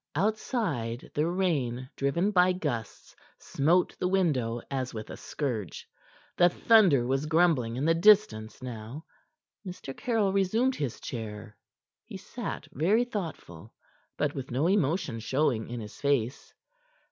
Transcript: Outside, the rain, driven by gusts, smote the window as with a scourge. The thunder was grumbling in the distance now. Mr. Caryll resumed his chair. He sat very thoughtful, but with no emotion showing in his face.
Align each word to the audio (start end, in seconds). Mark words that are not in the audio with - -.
Outside, 0.15 1.11
the 1.13 1.27
rain, 1.27 1.87
driven 1.95 2.31
by 2.31 2.53
gusts, 2.53 3.15
smote 3.37 3.95
the 3.99 4.07
window 4.07 4.59
as 4.71 4.95
with 4.95 5.11
a 5.11 5.15
scourge. 5.15 5.87
The 6.37 6.49
thunder 6.49 7.05
was 7.05 7.27
grumbling 7.27 7.75
in 7.75 7.85
the 7.85 7.93
distance 7.93 8.63
now. 8.63 9.05
Mr. 9.63 9.95
Caryll 9.95 10.33
resumed 10.33 10.75
his 10.75 10.99
chair. 10.99 11.55
He 12.03 12.17
sat 12.17 12.67
very 12.71 13.05
thoughtful, 13.05 13.75
but 14.17 14.33
with 14.33 14.49
no 14.49 14.65
emotion 14.65 15.19
showing 15.19 15.69
in 15.69 15.79
his 15.81 15.95
face. 16.01 16.51